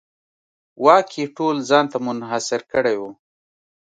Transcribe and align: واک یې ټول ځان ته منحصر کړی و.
واک 0.83 1.09
یې 1.19 1.25
ټول 1.37 1.55
ځان 1.69 1.85
ته 1.91 1.97
منحصر 2.05 2.61
کړی 2.71 2.95
و. 2.99 3.01